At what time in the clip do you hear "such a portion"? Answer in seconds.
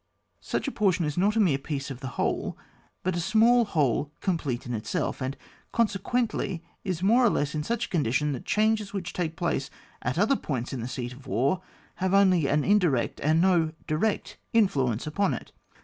0.41-1.05